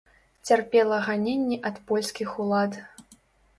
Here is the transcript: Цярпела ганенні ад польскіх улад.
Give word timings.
Цярпела 0.47 0.97
ганенні 1.09 1.61
ад 1.71 1.79
польскіх 1.93 2.35
улад. 2.47 2.71